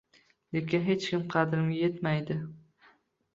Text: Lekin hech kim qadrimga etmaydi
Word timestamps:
Lekin 0.55 0.85
hech 0.87 1.05
kim 1.09 1.25
qadrimga 1.35 1.77
etmaydi 1.89 2.39